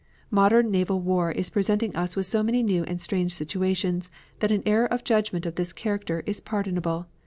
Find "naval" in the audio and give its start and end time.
0.71-0.99